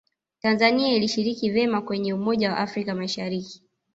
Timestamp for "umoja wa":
2.13-2.57